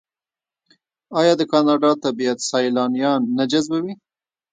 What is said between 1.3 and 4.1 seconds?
د کاناډا طبیعت سیلانیان نه جذبوي؟